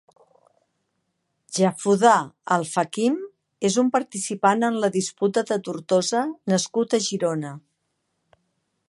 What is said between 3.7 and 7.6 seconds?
un participant en la Disputa de Tortosa nascut a Girona.